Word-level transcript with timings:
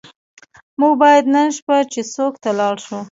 موږ 0.79 0.93
باید 1.01 1.25
نن 1.33 1.47
شپه 1.57 1.77
چیسوک 1.91 2.33
ته 2.43 2.49
لاړ 2.59 2.75
شو. 2.85 2.99